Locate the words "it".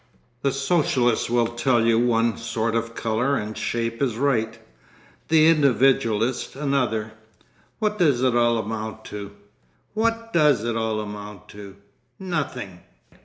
8.23-8.35, 10.63-10.75